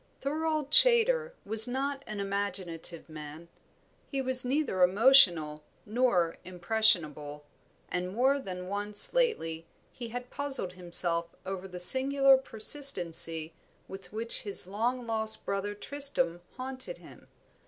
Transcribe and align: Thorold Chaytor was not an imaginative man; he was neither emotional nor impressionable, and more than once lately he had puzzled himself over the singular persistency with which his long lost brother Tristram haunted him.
Thorold 0.19 0.71
Chaytor 0.71 1.33
was 1.45 1.67
not 1.67 2.03
an 2.07 2.19
imaginative 2.19 3.07
man; 3.07 3.49
he 4.07 4.19
was 4.19 4.43
neither 4.43 4.81
emotional 4.81 5.61
nor 5.85 6.37
impressionable, 6.43 7.45
and 7.87 8.11
more 8.11 8.39
than 8.39 8.67
once 8.67 9.13
lately 9.13 9.67
he 9.91 10.07
had 10.09 10.31
puzzled 10.31 10.73
himself 10.73 11.35
over 11.45 11.67
the 11.67 11.79
singular 11.79 12.35
persistency 12.37 13.53
with 13.87 14.11
which 14.11 14.41
his 14.41 14.65
long 14.65 15.05
lost 15.05 15.45
brother 15.45 15.75
Tristram 15.75 16.41
haunted 16.57 16.97
him. 16.97 17.27